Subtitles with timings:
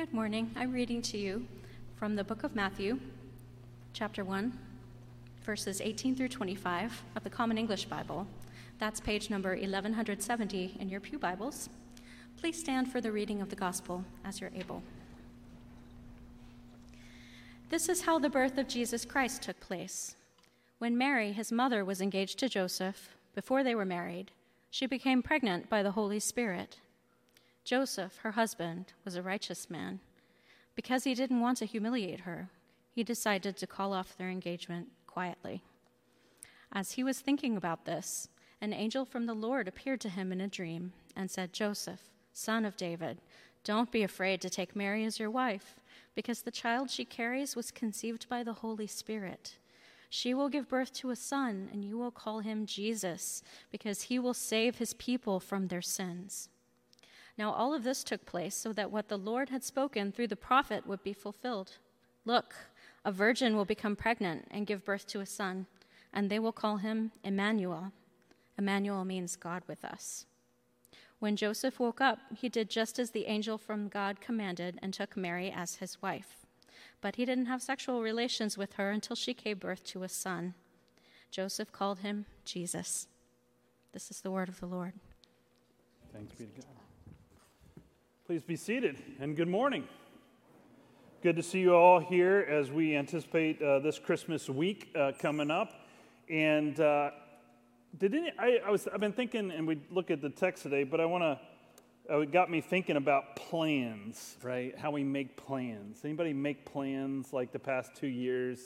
[0.00, 0.50] Good morning.
[0.56, 1.46] I'm reading to you
[1.96, 2.98] from the book of Matthew,
[3.92, 4.58] chapter 1,
[5.44, 8.26] verses 18 through 25 of the Common English Bible.
[8.78, 11.68] That's page number 1170 in your Pew Bibles.
[12.38, 14.82] Please stand for the reading of the gospel as you're able.
[17.68, 20.16] This is how the birth of Jesus Christ took place.
[20.78, 24.30] When Mary, his mother, was engaged to Joseph, before they were married,
[24.70, 26.78] she became pregnant by the Holy Spirit.
[27.64, 30.00] Joseph, her husband, was a righteous man.
[30.74, 32.48] Because he didn't want to humiliate her,
[32.92, 35.62] he decided to call off their engagement quietly.
[36.72, 38.28] As he was thinking about this,
[38.60, 42.64] an angel from the Lord appeared to him in a dream and said, Joseph, son
[42.64, 43.18] of David,
[43.64, 45.76] don't be afraid to take Mary as your wife,
[46.14, 49.56] because the child she carries was conceived by the Holy Spirit.
[50.08, 54.18] She will give birth to a son, and you will call him Jesus, because he
[54.18, 56.48] will save his people from their sins.
[57.40, 60.36] Now, all of this took place so that what the Lord had spoken through the
[60.36, 61.78] prophet would be fulfilled.
[62.26, 62.54] Look,
[63.02, 65.64] a virgin will become pregnant and give birth to a son,
[66.12, 67.92] and they will call him Emmanuel.
[68.58, 70.26] Emmanuel means God with us.
[71.18, 75.16] When Joseph woke up, he did just as the angel from God commanded and took
[75.16, 76.44] Mary as his wife.
[77.00, 80.52] But he didn't have sexual relations with her until she gave birth to a son.
[81.30, 83.06] Joseph called him Jesus.
[83.92, 84.92] This is the word of the Lord.
[86.12, 86.79] Thanks be to God.
[88.30, 89.88] Please be seated and good morning.
[91.20, 95.50] Good to see you all here as we anticipate uh, this Christmas week uh, coming
[95.50, 95.72] up.
[96.28, 97.10] And uh,
[97.98, 100.84] did any, I, I, was, I've been thinking, and we look at the text today,
[100.84, 104.78] but I want to, uh, it got me thinking about plans, right?
[104.78, 106.02] How we make plans.
[106.04, 108.60] Anybody make plans like the past two years?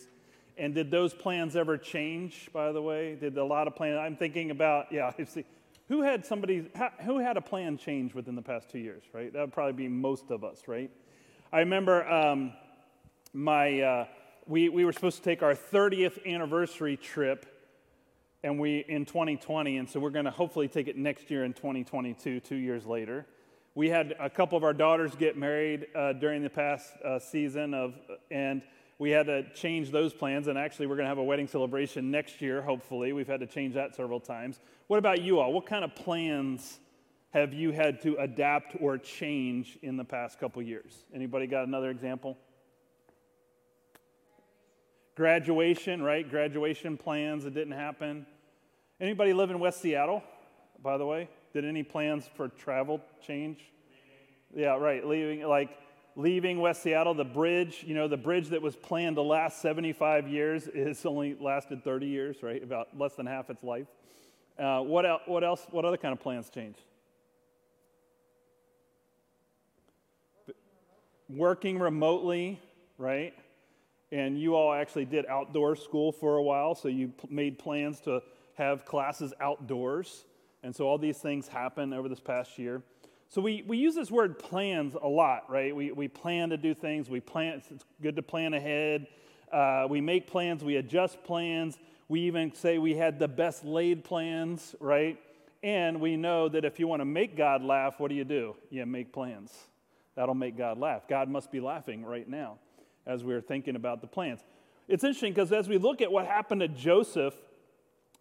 [0.59, 3.15] And did those plans ever change, by the way?
[3.15, 3.97] Did a lot of plans?
[3.98, 5.47] I'm thinking about, yeah, I see
[5.89, 6.71] who had somebody,
[7.05, 9.33] who had a plan change within the past two years, right?
[9.33, 10.91] That would probably be most of us, right?
[11.53, 12.53] I remember um,
[13.33, 14.07] my, uh,
[14.47, 17.47] we, we were supposed to take our 30th anniversary trip
[18.43, 21.55] and we in 2020 and so we're going to hopefully take it next year in
[21.55, 23.25] 2022 two years later
[23.75, 27.73] we had a couple of our daughters get married uh, during the past uh, season
[27.73, 27.95] of
[28.31, 28.61] and
[28.99, 32.11] we had to change those plans, and actually, we're going to have a wedding celebration
[32.11, 33.13] next year, hopefully.
[33.13, 34.61] We've had to change that several times.
[34.87, 35.53] What about you all?
[35.53, 36.79] What kind of plans
[37.31, 41.05] have you had to adapt or change in the past couple years?
[41.13, 42.39] Anybody got another example?
[45.17, 46.29] Graduation, right?
[46.29, 48.27] Graduation plans that didn't happen.
[49.01, 50.23] Anybody live in West Seattle,
[50.83, 51.29] by the way?
[51.53, 53.59] Did any plans for travel change?
[54.55, 55.05] Yeah, right.
[55.05, 55.71] Leaving, like,
[56.17, 60.29] leaving West Seattle, the bridge, you know, the bridge that was planned to last 75
[60.29, 62.63] years is only lasted 30 years, right?
[62.63, 63.86] About less than half its life.
[64.58, 66.80] Uh, what, el- what else, what other kind of plans changed?
[71.29, 72.61] Working remotely,
[72.98, 73.35] right?
[74.13, 77.98] And you all actually did outdoor school for a while, so you p- made plans
[78.01, 78.23] to
[78.55, 80.25] have classes outdoors.
[80.63, 82.83] And so all these things happened over this past year.
[83.34, 85.74] So we, we use this word plans a lot, right?
[85.74, 87.11] We, we plan to do things.
[87.11, 89.08] We plan, it's good to plan ahead.
[89.52, 90.62] Uh, we make plans.
[90.62, 91.77] We adjust plans.
[92.06, 95.18] We even say we had the best laid plans, right?
[95.64, 98.55] And we know that if you want to make God laugh, what do you do?
[98.70, 99.52] You make plans.
[100.14, 101.08] That'll make God laugh.
[101.08, 102.58] God must be laughing right now
[103.05, 104.45] as we're thinking about the plans.
[104.86, 107.34] It's interesting because as we look at what happened to Joseph,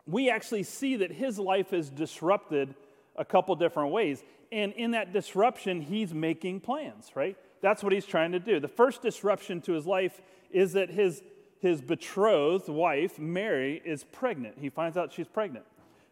[0.08, 2.74] we actually see that his life is disrupted
[3.16, 4.24] a couple different ways.
[4.54, 7.36] And in that disruption, he's making plans, right?
[7.62, 8.60] That's what he's trying to do.
[8.60, 10.22] The first disruption to his life
[10.52, 11.24] is that his,
[11.60, 14.60] his betrothed wife, Mary, is pregnant.
[14.60, 15.66] He finds out she's pregnant.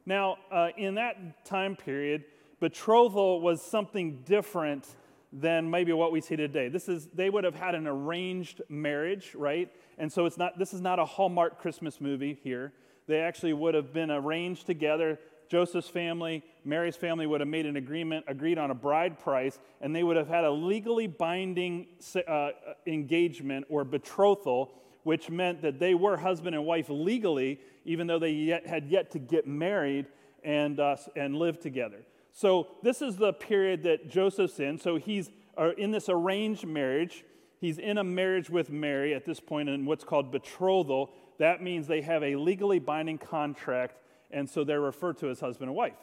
[0.07, 2.25] Now, uh, in that time period,
[2.59, 4.87] betrothal was something different
[5.31, 6.67] than maybe what we see today.
[6.67, 9.71] This is they would have had an arranged marriage, right?
[9.99, 12.73] And so it's not this is not a Hallmark Christmas movie here.
[13.07, 15.19] They actually would have been arranged together.
[15.51, 19.93] Joseph's family, Mary's family would have made an agreement, agreed on a bride price, and
[19.93, 21.87] they would have had a legally binding
[22.25, 22.51] uh,
[22.87, 24.71] engagement or betrothal,
[25.03, 29.11] which meant that they were husband and wife legally, even though they yet, had yet
[29.11, 30.05] to get married
[30.41, 31.99] and, uh, and live together.
[32.31, 34.77] So, this is the period that Joseph's in.
[34.77, 37.25] So, he's uh, in this arranged marriage.
[37.59, 41.11] He's in a marriage with Mary at this point in what's called betrothal.
[41.39, 43.97] That means they have a legally binding contract
[44.31, 45.97] and so they're referred to as husband and wife.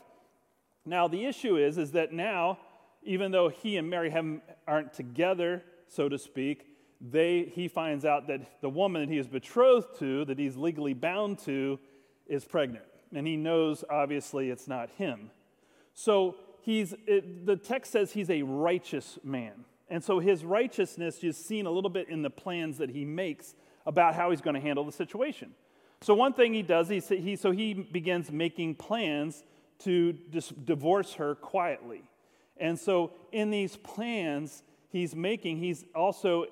[0.84, 2.58] Now, the issue is, is that now,
[3.02, 4.14] even though he and Mary
[4.66, 6.66] aren't together, so to speak,
[7.00, 10.94] they, he finds out that the woman that he is betrothed to, that he's legally
[10.94, 11.78] bound to,
[12.26, 12.84] is pregnant.
[13.14, 15.30] And he knows, obviously, it's not him.
[15.94, 19.64] So he's, it, the text says he's a righteous man.
[19.88, 23.54] And so his righteousness is seen a little bit in the plans that he makes
[23.86, 25.52] about how he's going to handle the situation.
[26.00, 29.42] So one thing he does, he, he so he begins making plans
[29.80, 32.02] to dis- divorce her quietly.
[32.56, 36.46] And so in these plans he's making, he's also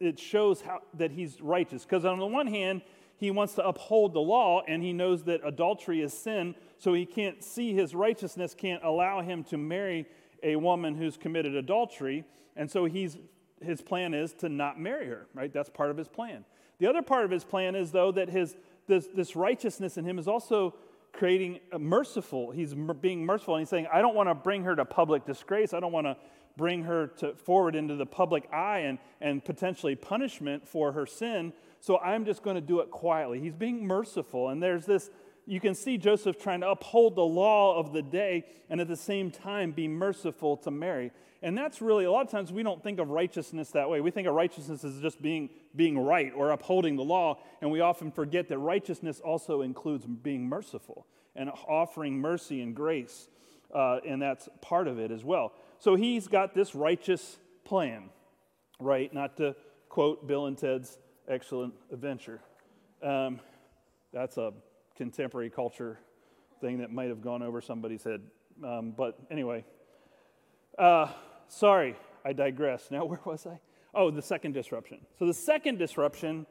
[0.00, 1.84] it shows how that he's righteous.
[1.84, 2.82] Because on the one hand
[3.16, 7.04] he wants to uphold the law and he knows that adultery is sin so he
[7.04, 10.06] can't see his righteousness can't allow him to marry
[10.44, 12.24] a woman who's committed adultery.
[12.56, 13.16] And so he's
[13.60, 15.52] his plan is to not marry her right?
[15.52, 16.44] That's part of his plan.
[16.78, 18.56] The other part of his plan is though that his
[18.88, 20.74] this, this righteousness in him is also
[21.12, 24.76] creating a merciful he's being merciful and he's saying i don't want to bring her
[24.76, 26.16] to public disgrace i don't want to
[26.58, 31.54] bring her to, forward into the public eye and, and potentially punishment for her sin.
[31.80, 33.40] So I'm just going to do it quietly.
[33.40, 34.50] He's being merciful.
[34.50, 35.08] And there's this,
[35.48, 38.96] you can see Joseph trying to uphold the law of the day and at the
[38.96, 41.10] same time be merciful to Mary.
[41.40, 44.02] And that's really, a lot of times we don't think of righteousness that way.
[44.02, 47.38] We think of righteousness as just being, being right or upholding the law.
[47.62, 53.28] And we often forget that righteousness also includes being merciful and offering mercy and grace.
[53.72, 55.52] Uh, and that's part of it as well.
[55.78, 58.10] So he's got this righteous plan,
[58.80, 59.12] right?
[59.14, 59.56] Not to
[59.88, 62.40] quote Bill and Ted's excellent adventure.
[63.02, 63.40] Um,
[64.12, 64.52] that's a
[64.98, 65.98] contemporary culture
[66.60, 68.20] thing that might have gone over somebody's head.
[68.62, 69.64] Um, but anyway,
[70.76, 71.08] uh,
[71.46, 72.90] sorry, I digress.
[72.90, 73.60] Now, where was I?
[73.94, 74.98] Oh, the second disruption.
[75.18, 76.46] So, the second disruption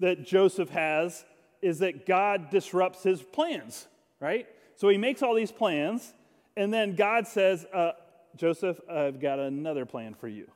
[0.00, 1.24] that Joseph has
[1.60, 3.86] is that God disrupts his plans,
[4.20, 4.46] right?
[4.76, 6.14] So, he makes all these plans,
[6.56, 7.92] and then God says, uh,
[8.36, 10.50] Joseph, I've got another plan for you.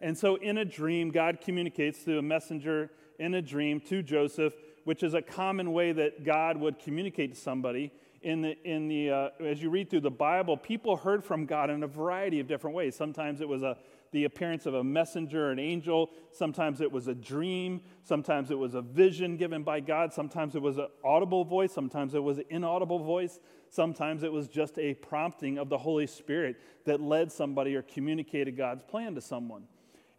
[0.00, 4.54] And so, in a dream, God communicates through a messenger in a dream to Joseph,
[4.90, 7.92] which is a common way that God would communicate to somebody.
[8.22, 11.70] In the, in the, uh, as you read through the Bible, people heard from God
[11.70, 12.96] in a variety of different ways.
[12.96, 13.76] Sometimes it was a,
[14.10, 16.10] the appearance of a messenger, an angel.
[16.32, 17.82] Sometimes it was a dream.
[18.02, 20.12] Sometimes it was a vision given by God.
[20.12, 21.72] Sometimes it was an audible voice.
[21.72, 23.38] Sometimes it was an inaudible voice.
[23.68, 28.56] Sometimes it was just a prompting of the Holy Spirit that led somebody or communicated
[28.56, 29.68] God's plan to someone.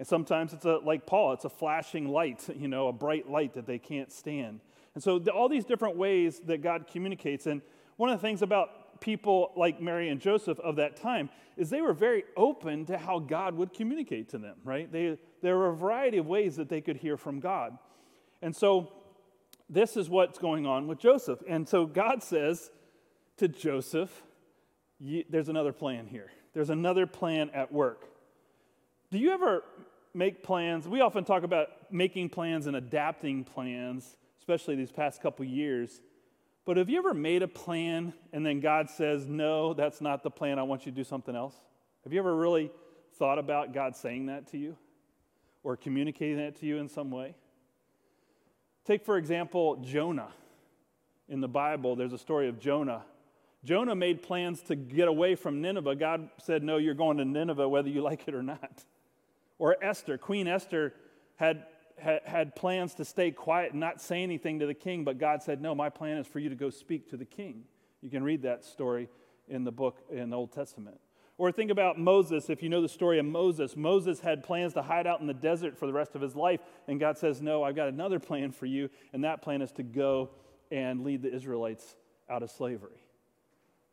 [0.01, 3.53] And sometimes it's a, like Paul, it's a flashing light, you know, a bright light
[3.53, 4.59] that they can't stand.
[4.95, 7.45] And so, the, all these different ways that God communicates.
[7.45, 7.61] And
[7.97, 11.81] one of the things about people like Mary and Joseph of that time is they
[11.81, 14.91] were very open to how God would communicate to them, right?
[14.91, 17.77] They, there were a variety of ways that they could hear from God.
[18.41, 18.91] And so,
[19.69, 21.43] this is what's going on with Joseph.
[21.47, 22.71] And so, God says,
[23.37, 24.23] to Joseph,
[25.29, 26.31] there's another plan here.
[26.55, 28.07] There's another plan at work.
[29.11, 29.63] Do you ever
[30.13, 30.87] make plans?
[30.87, 36.01] We often talk about making plans and adapting plans, especially these past couple years.
[36.65, 40.31] But have you ever made a plan and then God says, No, that's not the
[40.31, 40.59] plan.
[40.59, 41.55] I want you to do something else?
[42.03, 42.71] Have you ever really
[43.17, 44.77] thought about God saying that to you
[45.63, 47.35] or communicating that to you in some way?
[48.85, 50.29] Take, for example, Jonah.
[51.29, 53.03] In the Bible, there's a story of Jonah
[53.63, 55.95] Jonah made plans to get away from Nineveh.
[55.95, 58.83] God said, No, you're going to Nineveh whether you like it or not.
[59.61, 60.91] Or Esther, Queen Esther
[61.35, 61.65] had,
[61.99, 65.43] had, had plans to stay quiet and not say anything to the king, but God
[65.43, 67.65] said, No, my plan is for you to go speak to the king.
[68.01, 69.07] You can read that story
[69.47, 70.99] in the book in the Old Testament.
[71.37, 72.49] Or think about Moses.
[72.49, 75.33] If you know the story of Moses, Moses had plans to hide out in the
[75.35, 76.59] desert for the rest of his life.
[76.87, 78.89] And God says, No, I've got another plan for you.
[79.13, 80.31] And that plan is to go
[80.71, 81.95] and lead the Israelites
[82.27, 83.05] out of slavery.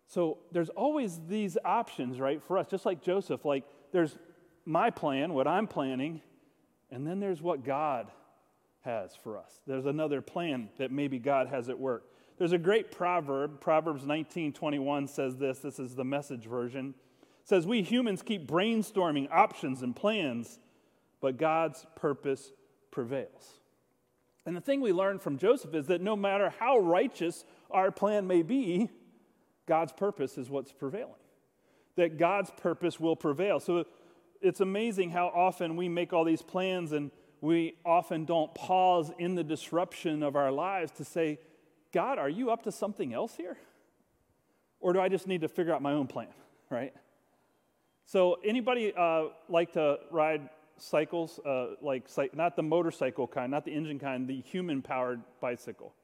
[0.06, 3.44] So there's always these options, right, for us, just like Joseph.
[3.44, 4.16] Like there's
[4.68, 6.20] my plan, what I'm planning,
[6.90, 8.10] and then there's what God
[8.82, 9.60] has for us.
[9.66, 12.04] There's another plan that maybe God has at work.
[12.38, 15.58] There's a great proverb, Proverbs 19:21 says this.
[15.58, 16.94] This is the message version.
[17.42, 20.60] It says we humans keep brainstorming options and plans,
[21.20, 22.52] but God's purpose
[22.90, 23.60] prevails.
[24.46, 28.26] And the thing we learn from Joseph is that no matter how righteous our plan
[28.26, 28.88] may be,
[29.66, 31.14] God's purpose is what's prevailing.
[31.96, 33.60] That God's purpose will prevail.
[33.60, 33.84] So
[34.40, 39.34] it's amazing how often we make all these plans and we often don't pause in
[39.34, 41.38] the disruption of our lives to say,
[41.92, 43.56] God, are you up to something else here?
[44.80, 46.28] Or do I just need to figure out my own plan,
[46.70, 46.92] right?
[48.06, 53.72] So, anybody uh, like to ride cycles, uh, like not the motorcycle kind, not the
[53.72, 55.94] engine kind, the human powered bicycle?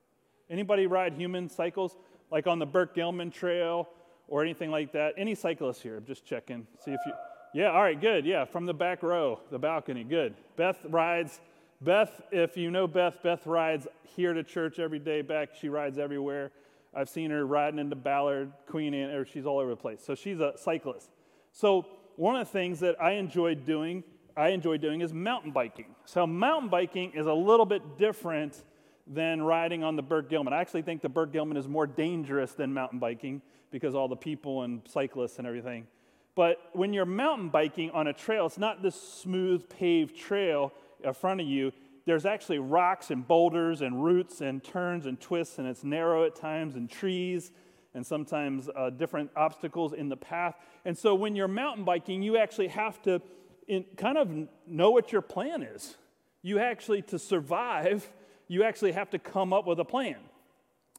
[0.50, 1.97] Anybody ride human cycles?
[2.35, 3.88] like on the Burke Gilman Trail
[4.26, 5.14] or anything like that?
[5.17, 5.97] Any cyclists here?
[5.97, 6.67] I'm just checking.
[6.85, 7.12] See if you.
[7.55, 8.27] Yeah, all right, good.
[8.27, 10.35] Yeah, from the back row, the balcony, good.
[10.57, 11.41] Beth rides.
[11.81, 15.23] Beth, if you know Beth, Beth rides here to church every day.
[15.23, 16.51] Back, she rides everywhere.
[16.93, 20.03] I've seen her riding into Ballard, Queen Anne, or she's all over the place.
[20.05, 21.11] So she's a cyclist.
[21.53, 24.03] So one of the things that I enjoyed doing,
[24.37, 25.95] I enjoy doing is mountain biking.
[26.07, 28.65] So mountain biking is a little bit different
[29.07, 30.53] than riding on the Burke Gilman.
[30.53, 34.17] I actually think the Burke Gilman is more dangerous than mountain biking because all the
[34.17, 35.87] people and cyclists and everything.
[36.35, 40.73] But when you're mountain biking on a trail, it's not this smooth paved trail
[41.03, 41.73] in front of you.
[42.07, 46.35] There's actually rocks and boulders and roots and turns and twists, and it's narrow at
[46.35, 47.53] times, and trees
[47.95, 50.57] and sometimes uh, different obstacles in the path.
[50.85, 53.23] And so when you're mountain biking, you actually have to
[53.69, 54.31] in, kind of
[54.67, 55.97] know what your plan is.
[56.43, 58.11] You actually, to survive,
[58.49, 60.17] you actually have to come up with a plan.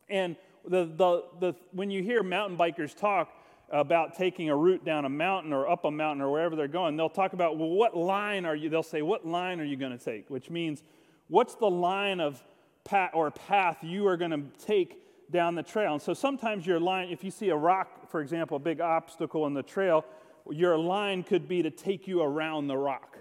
[0.09, 0.37] And
[0.67, 3.29] the, the, the, when you hear mountain bikers talk
[3.71, 6.95] about taking a route down a mountain or up a mountain or wherever they're going,
[6.95, 9.97] they'll talk about, well, what line are you, they'll say, what line are you going
[9.97, 10.29] to take?
[10.29, 10.83] Which means,
[11.27, 12.43] what's the line of
[12.83, 15.93] path or path you are going to take down the trail?
[15.93, 19.47] And so sometimes your line, if you see a rock, for example, a big obstacle
[19.47, 20.05] in the trail,
[20.49, 23.17] your line could be to take you around the rock.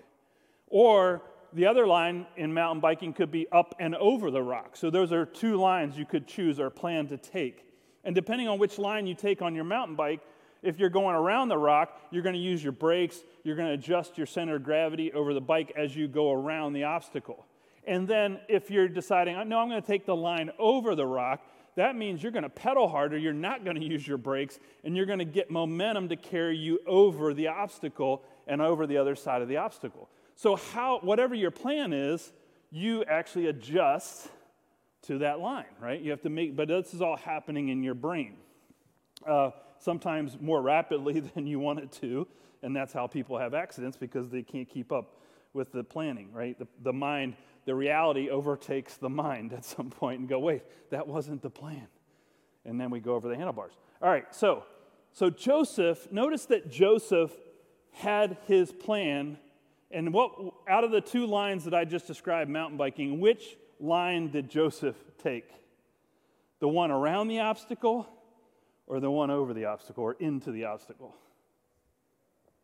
[0.67, 1.23] Or
[1.55, 4.77] the other line in mountain biking could be up and over the rock.
[4.77, 7.65] So those are two lines you could choose or plan to take.
[8.05, 10.21] And depending on which line you take on your mountain bike,
[10.65, 13.75] if you're going around the rock, you're going to use your brakes, you're going to
[13.75, 17.47] adjust your center of gravity over the bike as you go around the obstacle.
[17.87, 21.45] And then if you're deciding, no, I'm going to take the line over the rock,
[21.77, 24.97] that means you're going to pedal harder, you're not going to use your brakes, and
[24.97, 29.15] you're going to get momentum to carry you over the obstacle and over the other
[29.15, 30.09] side of the obstacle.
[30.37, 32.33] So, how, whatever your plan is,
[32.71, 34.29] you actually adjust
[35.03, 36.01] to that line, right?
[36.01, 38.35] You have to make, but this is all happening in your brain.
[39.27, 39.51] Uh,
[39.85, 42.27] sometimes more rapidly than you want it to,
[42.63, 45.21] and that's how people have accidents because they can't keep up
[45.53, 46.59] with the planning, right?
[46.59, 51.07] The, the mind, the reality overtakes the mind at some point and go, wait, that
[51.07, 51.87] wasn't the plan.
[52.65, 53.73] And then we go over the handlebars.
[54.01, 54.65] All right, so
[55.13, 57.31] so Joseph, notice that Joseph
[57.93, 59.39] had his plan
[59.93, 60.33] and what,
[60.69, 64.97] out of the two lines that I just described, mountain biking, which line did Joseph
[65.23, 65.49] take?
[66.59, 68.09] The one around the obstacle
[68.87, 71.15] or the one over the obstacle or into the obstacle?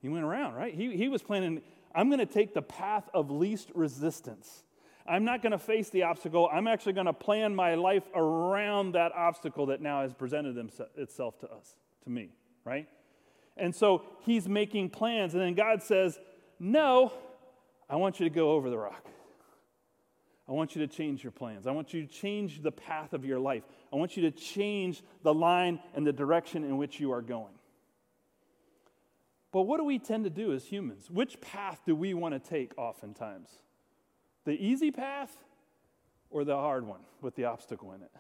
[0.00, 0.74] He went around, right?
[0.74, 1.62] He, he was planning,
[1.94, 4.62] I'm going to take the path of least resistance.
[5.06, 6.48] I'm not going to face the obstacle.
[6.52, 10.56] I'm actually going to plan my life around that obstacle that now has presented
[10.96, 11.74] itself to us,
[12.04, 12.30] to me,
[12.64, 12.88] right?
[13.56, 15.34] And so he's making plans.
[15.34, 16.18] And then God says,
[16.58, 17.12] no,
[17.88, 19.06] I want you to go over the rock.
[20.48, 21.66] I want you to change your plans.
[21.66, 23.62] I want you to change the path of your life.
[23.92, 27.54] I want you to change the line and the direction in which you are going.
[29.52, 31.10] But what do we tend to do as humans?
[31.10, 33.48] Which path do we want to take oftentimes?
[34.44, 35.36] The easy path
[36.30, 38.12] or the hard one with the obstacle in it?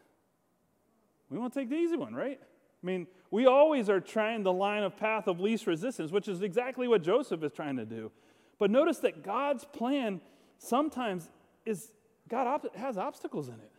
[1.28, 2.40] We want to take the easy one, right?
[2.42, 6.42] I mean, we always are trying the line of path of least resistance, which is
[6.42, 8.10] exactly what Joseph is trying to do.
[8.58, 10.20] But notice that God's plan
[10.58, 11.30] sometimes
[11.64, 11.92] is
[12.28, 13.70] God has obstacles in it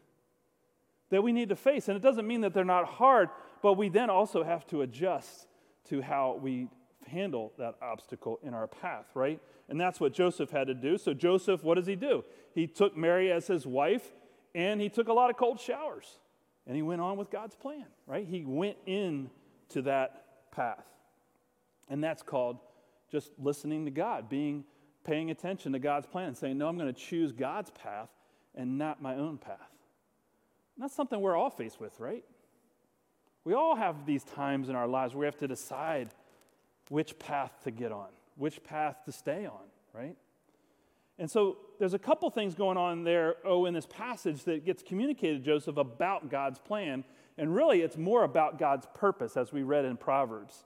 [1.12, 1.88] that we need to face.
[1.88, 3.30] And it doesn't mean that they're not hard,
[3.62, 5.48] but we then also have to adjust
[5.90, 6.68] to how we
[7.08, 9.40] handle that obstacle in our path, right?
[9.70, 10.98] And that's what Joseph had to do.
[10.98, 12.24] So, Joseph, what does he do?
[12.56, 14.14] He took Mary as his wife
[14.56, 16.20] and he took a lot of cold showers
[16.66, 18.28] and he went on with God's plan, right?
[18.28, 19.30] He went in
[19.70, 20.86] to that path.
[21.90, 22.58] And that's called
[23.12, 24.64] just listening to God, being
[25.04, 28.10] paying attention to God's plan and saying, No, I'm going to choose God's path
[28.56, 29.71] and not my own path.
[30.82, 32.24] And that's something we're all faced with, right?
[33.44, 36.10] We all have these times in our lives where we have to decide
[36.90, 39.62] which path to get on, which path to stay on,
[39.94, 40.16] right?
[41.20, 44.82] And so there's a couple things going on there, oh, in this passage that gets
[44.82, 47.04] communicated to Joseph about God's plan.
[47.38, 50.66] And really, it's more about God's purpose, as we read in Proverbs.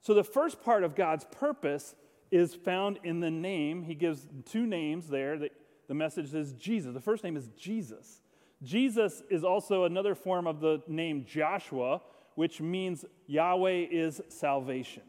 [0.00, 1.96] So the first part of God's purpose
[2.30, 3.82] is found in the name.
[3.82, 5.36] He gives two names there.
[5.36, 5.50] The,
[5.88, 6.94] the message is Jesus.
[6.94, 8.20] The first name is Jesus.
[8.62, 12.00] Jesus is also another form of the name Joshua,
[12.34, 15.02] which means Yahweh is salvation.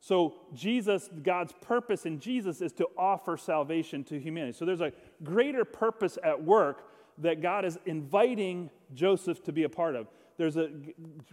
[0.00, 4.56] So, Jesus, God's purpose in Jesus is to offer salvation to humanity.
[4.56, 9.68] So, there's a greater purpose at work that God is inviting Joseph to be a
[9.68, 10.08] part of.
[10.36, 10.68] There's a,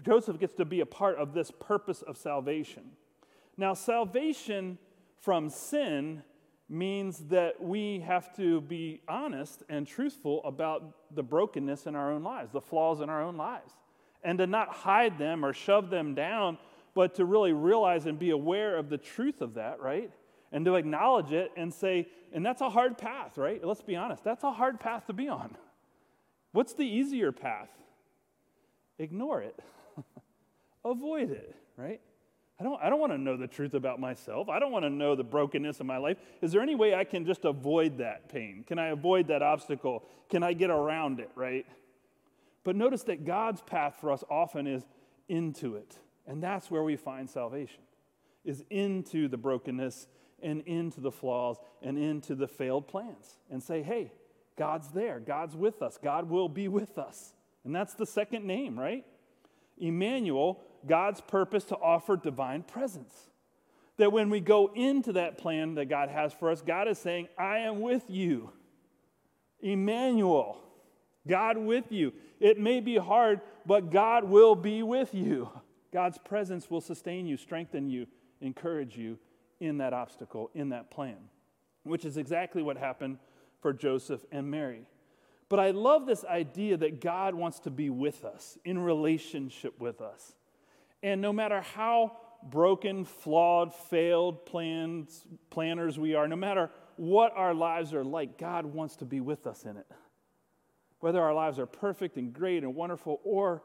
[0.03, 2.83] Joseph gets to be a part of this purpose of salvation.
[3.57, 4.77] Now, salvation
[5.19, 6.23] from sin
[6.71, 12.23] means that we have to be honest and truthful about the brokenness in our own
[12.23, 13.73] lives, the flaws in our own lives,
[14.23, 16.57] and to not hide them or shove them down,
[16.93, 20.11] but to really realize and be aware of the truth of that, right?
[20.53, 23.63] And to acknowledge it and say, and that's a hard path, right?
[23.63, 25.57] Let's be honest, that's a hard path to be on.
[26.53, 27.69] What's the easier path?
[28.97, 29.59] Ignore it,
[30.85, 31.99] avoid it, right?
[32.61, 34.47] I don't, I don't want to know the truth about myself.
[34.47, 36.17] I don't want to know the brokenness of my life.
[36.43, 38.63] Is there any way I can just avoid that pain?
[38.67, 40.03] Can I avoid that obstacle?
[40.29, 41.65] Can I get around it, right?
[42.63, 44.85] But notice that God's path for us often is
[45.27, 45.97] into it.
[46.27, 47.81] And that's where we find salvation,
[48.45, 50.05] is into the brokenness
[50.43, 53.39] and into the flaws and into the failed plans.
[53.49, 54.11] And say, hey,
[54.55, 55.19] God's there.
[55.19, 55.97] God's with us.
[55.97, 57.33] God will be with us.
[57.65, 59.03] And that's the second name, right?
[59.79, 63.29] Emmanuel, God's purpose to offer divine presence.
[63.97, 67.27] That when we go into that plan that God has for us, God is saying,
[67.37, 68.51] I am with you.
[69.59, 70.57] Emmanuel,
[71.27, 72.13] God with you.
[72.39, 75.49] It may be hard, but God will be with you.
[75.93, 78.07] God's presence will sustain you, strengthen you,
[78.39, 79.19] encourage you
[79.59, 81.17] in that obstacle, in that plan,
[81.83, 83.19] which is exactly what happened
[83.61, 84.87] for Joseph and Mary.
[85.49, 90.01] But I love this idea that God wants to be with us, in relationship with
[90.01, 90.33] us.
[91.03, 97.53] And no matter how broken, flawed, failed plans, planners we are, no matter what our
[97.53, 99.87] lives are like, God wants to be with us in it.
[100.99, 103.63] Whether our lives are perfect and great and wonderful, or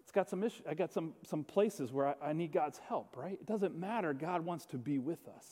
[0.00, 3.16] it's got some issues, I got some, some places where I, I, need God's help,
[3.16, 3.34] right?
[3.34, 4.12] It doesn't matter.
[4.12, 5.46] God wants to be with us.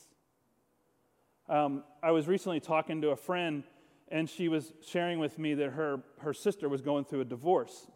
[1.49, 3.63] Um, I was recently talking to a friend,
[4.09, 7.87] and she was sharing with me that her, her sister was going through a divorce.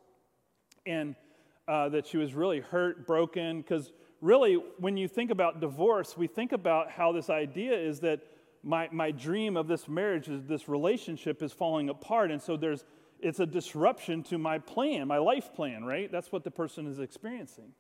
[0.87, 1.17] And
[1.67, 6.27] uh, that she was really hurt, broken, because really, when you think about divorce, we
[6.27, 8.21] think about how this idea is that
[8.63, 12.31] my, my dream of this marriage is this relationship is falling apart.
[12.31, 12.85] And so there's,
[13.21, 16.11] it's a disruption to my plan, my life plan, right?
[16.11, 17.73] That's what the person is experiencing,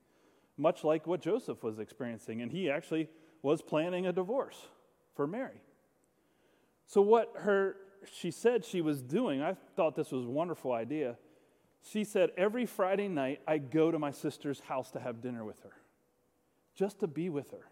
[0.58, 2.42] much like what Joseph was experiencing.
[2.42, 3.08] And he actually
[3.42, 4.58] was planning a divorce
[5.14, 5.60] for Mary.
[6.86, 7.76] So, what her,
[8.12, 11.16] she said she was doing, I thought this was a wonderful idea
[11.90, 15.60] she said, Every Friday night, I go to my sister's house to have dinner with
[15.62, 15.72] her,
[16.74, 17.68] just to be with her,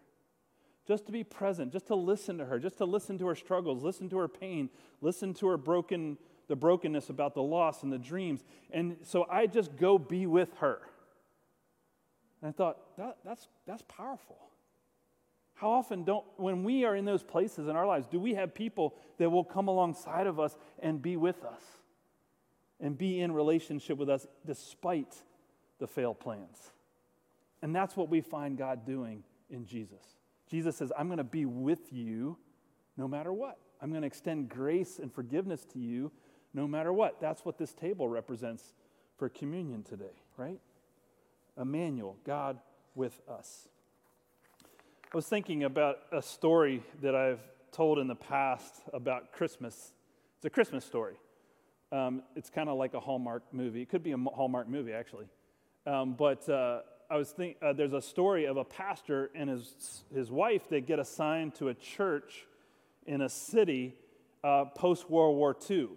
[0.87, 3.83] just to be present, just to listen to her, just to listen to her struggles,
[3.83, 4.69] listen to her pain,
[5.01, 6.17] listen to her broken,
[6.47, 8.43] the brokenness about the loss and the dreams.
[8.71, 10.79] And so I just go be with her.
[12.41, 14.37] And I thought, that, that's, that's powerful.
[15.55, 18.53] How often don't, when we are in those places in our lives, do we have
[18.53, 21.61] people that will come alongside of us and be with us?
[22.83, 25.15] And be in relationship with us despite
[25.79, 26.71] the failed plans.
[27.61, 30.03] And that's what we find God doing in Jesus.
[30.51, 32.37] Jesus says, I'm going to be with you
[32.97, 33.57] no matter what.
[33.81, 36.11] I'm going to extend grace and forgiveness to you
[36.53, 37.21] no matter what.
[37.21, 38.73] That's what this table represents
[39.17, 40.59] for communion today, right?
[41.57, 42.59] Emmanuel, God
[42.95, 43.69] with us.
[45.11, 47.41] I was thinking about a story that I've
[47.71, 49.93] told in the past about Christmas.
[50.37, 51.15] It's a Christmas story.
[51.93, 53.83] Um, it's kind of like a Hallmark movie.
[53.83, 55.27] It could be a Hallmark movie, actually.
[55.85, 60.03] Um, but uh, I was think uh, there's a story of a pastor and his,
[60.11, 62.47] his wife that get assigned to a church
[63.05, 63.93] in a city
[64.43, 65.89] uh, post World War II.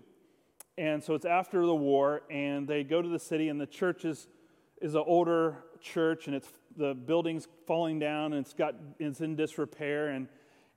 [0.76, 4.04] And so it's after the war, and they go to the city, and the church
[4.04, 4.28] is,
[4.82, 9.34] is an older church, and it's the building's falling down, and it's got it's in
[9.34, 10.08] disrepair.
[10.08, 10.28] And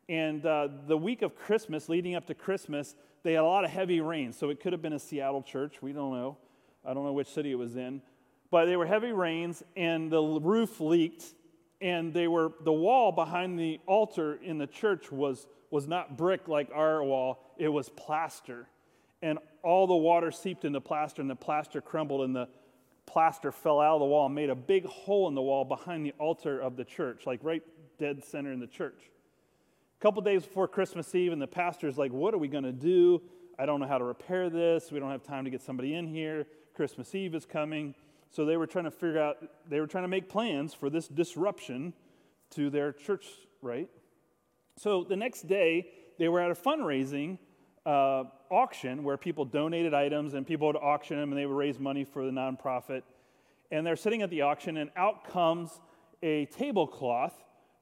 [0.09, 3.69] and uh, the week of Christmas, leading up to Christmas, they had a lot of
[3.69, 5.83] heavy rain, so it could have been a Seattle church.
[5.83, 6.37] We don't know.
[6.83, 8.01] I don't know which city it was in.
[8.49, 11.25] But they were heavy rains, and the roof leaked,
[11.79, 16.47] and they were the wall behind the altar in the church was, was not brick
[16.47, 18.67] like our wall, it was plaster.
[19.21, 22.47] And all the water seeped into plaster, and the plaster crumbled, and the
[23.05, 26.03] plaster fell out of the wall and made a big hole in the wall behind
[26.03, 27.61] the altar of the church, like right
[27.99, 29.11] dead center in the church.
[29.99, 33.21] Couple days before Christmas Eve, and the pastor's like, What are we going to do?
[33.57, 34.93] I don't know how to repair this.
[34.93, 36.47] We don't have time to get somebody in here.
[36.73, 37.93] Christmas Eve is coming.
[38.31, 39.37] So they were trying to figure out,
[39.69, 41.93] they were trying to make plans for this disruption
[42.51, 43.25] to their church,
[43.61, 43.89] right?
[44.77, 47.37] So the next day, they were at a fundraising
[47.85, 51.77] uh, auction where people donated items and people would auction them and they would raise
[51.77, 53.01] money for the nonprofit.
[53.69, 55.81] And they're sitting at the auction, and out comes
[56.23, 57.33] a tablecloth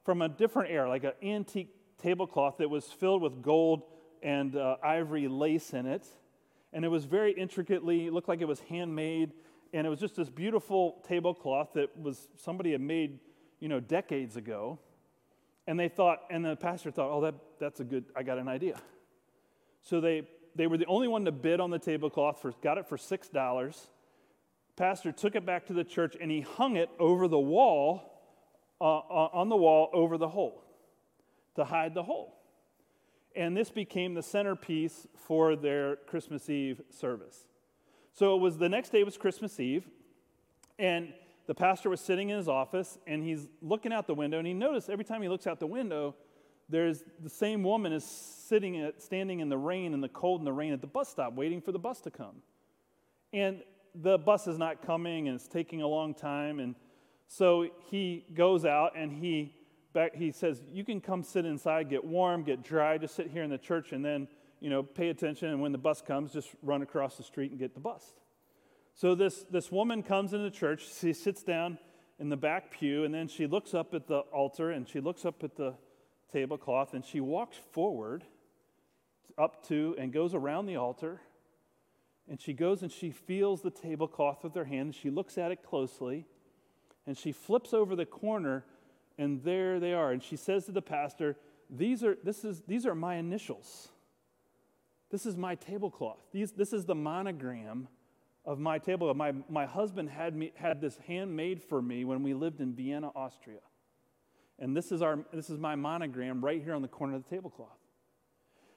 [0.04, 3.82] from a different era, like an antique tablecloth that was filled with gold
[4.22, 6.06] and uh, ivory lace in it.
[6.72, 9.32] And it was very intricately, looked like it was handmade.
[9.72, 13.18] And it was just this beautiful tablecloth that was somebody had made,
[13.60, 14.78] you know, decades ago.
[15.66, 18.48] And they thought, and the pastor thought, oh, that, that's a good, I got an
[18.48, 18.80] idea.
[19.82, 22.86] So they, they were the only one to bid on the tablecloth, for, got it
[22.88, 23.76] for $6.
[24.76, 28.14] Pastor took it back to the church and he hung it over the wall,
[28.80, 30.67] uh, on the wall over the hole
[31.58, 32.38] to hide the hole.
[33.34, 37.46] And this became the centerpiece for their Christmas Eve service.
[38.12, 39.86] So it was the next day was Christmas Eve,
[40.78, 41.12] and
[41.46, 44.54] the pastor was sitting in his office and he's looking out the window and he
[44.54, 46.14] noticed every time he looks out the window,
[46.68, 50.46] there's the same woman is sitting at, standing in the rain and the cold and
[50.46, 52.36] the rain at the bus stop waiting for the bus to come.
[53.32, 53.62] And
[53.94, 56.60] the bus is not coming and it's taking a long time.
[56.60, 56.74] And
[57.26, 59.54] so he goes out and he
[59.92, 63.42] back, he says, You can come sit inside, get warm, get dry, just sit here
[63.42, 64.28] in the church and then,
[64.60, 65.48] you know, pay attention.
[65.48, 68.14] And when the bus comes, just run across the street and get the bus.
[68.94, 71.78] So this, this woman comes into church, she sits down
[72.18, 75.24] in the back pew, and then she looks up at the altar and she looks
[75.24, 75.74] up at the
[76.32, 78.24] tablecloth and she walks forward
[79.36, 81.20] up to and goes around the altar.
[82.28, 84.94] And she goes and she feels the tablecloth with her hand.
[84.94, 86.26] She looks at it closely
[87.06, 88.64] and she flips over the corner,
[89.18, 90.12] and there they are.
[90.12, 91.36] And she says to the pastor,
[91.68, 93.88] These are, this is, these are my initials.
[95.10, 96.18] This is my tablecloth.
[96.32, 97.88] These, this is the monogram
[98.44, 99.12] of my table.
[99.14, 103.10] My, my husband had, me, had this handmade for me when we lived in Vienna,
[103.14, 103.60] Austria.
[104.58, 107.34] And this is, our, this is my monogram right here on the corner of the
[107.34, 107.68] tablecloth.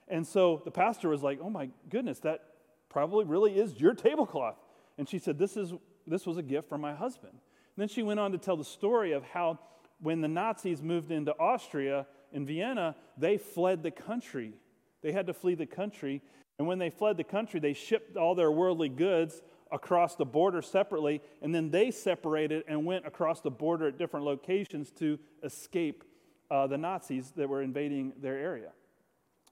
[0.08, 2.44] And so the pastor was like, Oh my goodness, that
[2.90, 4.58] probably really is your tablecloth.
[4.98, 5.74] And she said, This, is,
[6.08, 7.34] this was a gift from my husband.
[7.34, 9.60] And then she went on to tell the story of how
[10.02, 14.54] when the Nazis moved into Austria in Vienna, they fled the country.
[15.02, 16.22] They had to flee the country.
[16.58, 20.62] And when they fled the country, they shipped all their worldly goods across the border
[20.62, 26.04] separately, and then they separated and went across the border at different locations to escape
[26.50, 28.72] uh, the Nazis that were invading their area.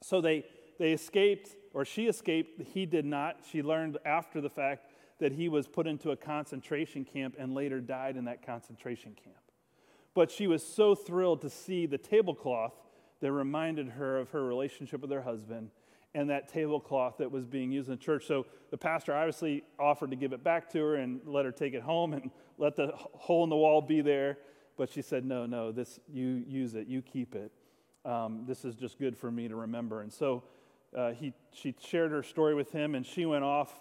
[0.03, 0.45] So they,
[0.77, 3.37] they escaped, or she escaped, he did not.
[3.49, 4.87] She learned after the fact
[5.19, 9.37] that he was put into a concentration camp and later died in that concentration camp.
[10.19, 12.73] But she was so thrilled to see the tablecloth
[13.21, 15.69] that reminded her of her relationship with her husband
[16.13, 18.27] and that tablecloth that was being used in the church.
[18.27, 21.73] So the pastor obviously offered to give it back to her and let her take
[21.73, 24.39] it home and let the hole in the wall be there.
[24.75, 27.53] But she said, No, no, this, you use it, you keep it.
[28.03, 30.01] Um, this is just good for me to remember.
[30.01, 30.43] And so
[30.93, 33.73] uh, he, she shared her story with him, and she went off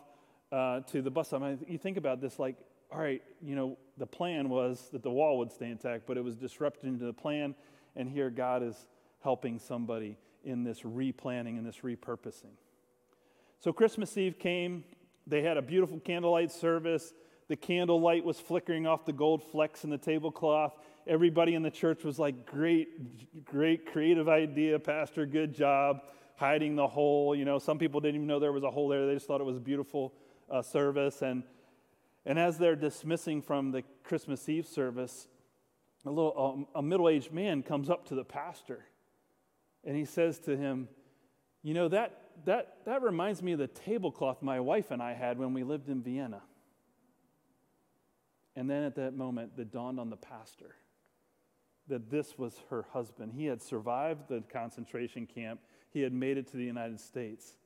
[0.53, 1.43] uh, to the bus stop.
[1.43, 2.55] I mean, you think about this like,
[2.91, 6.25] all right, you know, the plan was that the wall would stay intact, but it
[6.25, 7.55] was disrupting the plan.
[7.97, 8.87] And here God is
[9.23, 12.55] helping somebody in this replanning and this repurposing.
[13.59, 14.85] So Christmas Eve came.
[15.27, 17.13] They had a beautiful candlelight service.
[17.49, 20.75] The candlelight was flickering off the gold flecks in the tablecloth.
[21.07, 26.03] Everybody in the church was like, Great, great creative idea, Pastor, good job
[26.37, 27.35] hiding the hole.
[27.35, 29.41] You know, some people didn't even know there was a hole there, they just thought
[29.41, 30.15] it was a beautiful
[30.51, 31.21] uh, service.
[31.21, 31.43] And,
[32.29, 35.27] and as they're dismissing from the Christmas Eve service,
[36.05, 38.85] a little um, a middle-aged man comes up to the pastor
[39.83, 40.89] and he says to him,
[41.63, 45.39] You know, that, that, that reminds me of the tablecloth my wife and I had
[45.39, 46.43] when we lived in Vienna.
[48.55, 50.75] And then at that moment, it dawned on the pastor
[51.89, 53.33] that this was her husband.
[53.35, 57.57] He had survived the concentration camp, he had made it to the United States.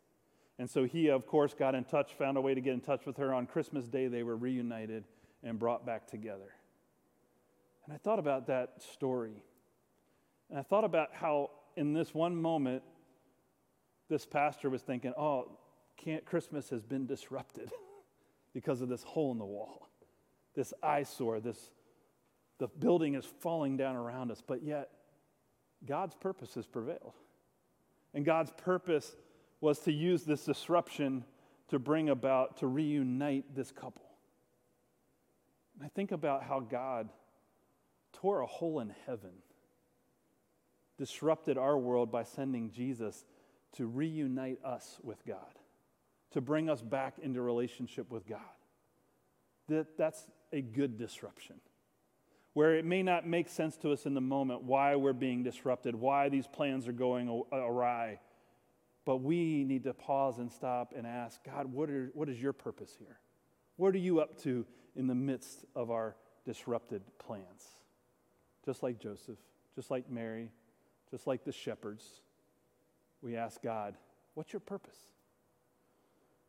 [0.59, 3.07] And so he, of course, got in touch, found a way to get in touch
[3.07, 3.33] with her.
[3.33, 5.05] On Christmas Day, they were reunited
[5.43, 6.55] and brought back together.
[7.85, 9.43] And I thought about that story.
[10.51, 12.83] And I thought about how in this one moment,
[14.09, 15.59] this pastor was thinking, oh,
[15.97, 17.71] can't, Christmas has been disrupted
[18.55, 19.89] because of this hole in the wall,
[20.55, 21.71] this eyesore, this,
[22.59, 24.91] the building is falling down around us, but yet
[25.87, 27.15] God's purpose has prevailed.
[28.15, 29.17] And God's purpose
[29.63, 31.25] was to use this disruption
[31.69, 34.05] to bring about, to reunite this couple.
[35.77, 37.09] And I think about how God
[38.13, 39.31] tore a hole in heaven
[40.99, 43.25] disrupted our world by sending Jesus
[43.77, 45.39] to reunite us with God,
[46.33, 48.41] to bring us back into relationship with God.
[49.69, 51.57] That, that's a good disruption.
[52.53, 55.95] Where it may not make sense to us in the moment why we're being disrupted,
[55.95, 58.19] why these plans are going awry,
[59.05, 62.53] but we need to pause and stop and ask God, what, are, what is your
[62.53, 63.19] purpose here?
[63.77, 67.67] What are you up to in the midst of our disrupted plans?
[68.65, 69.39] Just like Joseph,
[69.75, 70.51] just like Mary,
[71.11, 72.05] just like the shepherds,
[73.23, 73.97] we ask God,
[74.35, 74.99] What's your purpose?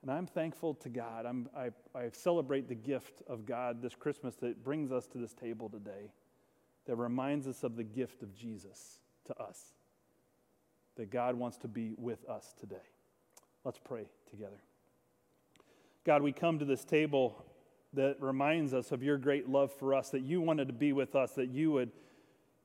[0.01, 1.25] And I'm thankful to God.
[1.25, 5.33] I'm, I, I celebrate the gift of God this Christmas that brings us to this
[5.33, 6.11] table today,
[6.85, 9.73] that reminds us of the gift of Jesus to us,
[10.95, 12.75] that God wants to be with us today.
[13.63, 14.61] Let's pray together.
[16.05, 17.45] God, we come to this table
[17.93, 21.15] that reminds us of your great love for us, that you wanted to be with
[21.15, 21.91] us, that you would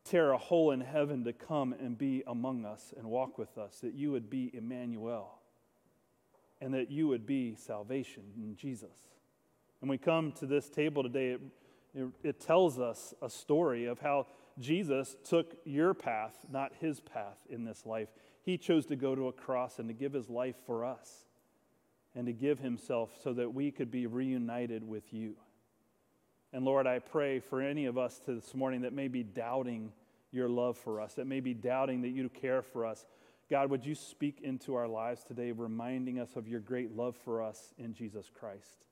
[0.04, 3.80] tear a hole in heaven to come and be among us and walk with us,
[3.80, 5.38] that you would be Emmanuel
[6.60, 8.96] and that you would be salvation in Jesus.
[9.80, 11.40] And we come to this table today, it,
[11.94, 14.26] It, it tells us a story of how
[14.58, 18.08] Jesus took your path, not his path in this life.
[18.42, 21.26] He chose to go to a cross and to give his life for us
[22.14, 25.34] and to give himself so that we could be reunited with you.
[26.52, 29.92] And Lord, I pray for any of us this morning that may be doubting
[30.30, 33.06] your love for us, that may be doubting that you care for us.
[33.50, 37.42] God, would you speak into our lives today, reminding us of your great love for
[37.42, 38.84] us in Jesus Christ?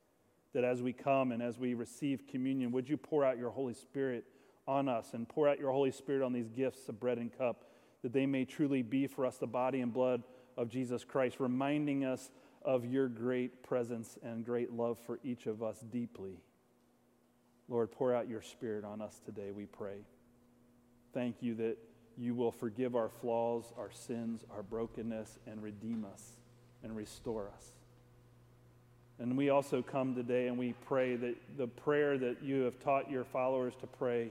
[0.53, 3.75] That as we come and as we receive communion, would you pour out your Holy
[3.75, 4.25] Spirit
[4.67, 7.65] on us and pour out your Holy Spirit on these gifts of bread and cup,
[8.03, 10.23] that they may truly be for us the body and blood
[10.57, 12.31] of Jesus Christ, reminding us
[12.63, 16.41] of your great presence and great love for each of us deeply.
[17.69, 19.99] Lord, pour out your Spirit on us today, we pray.
[21.13, 21.79] Thank you that
[22.17, 26.23] you will forgive our flaws, our sins, our brokenness, and redeem us
[26.83, 27.73] and restore us.
[29.19, 33.11] And we also come today and we pray that the prayer that you have taught
[33.11, 34.31] your followers to pray,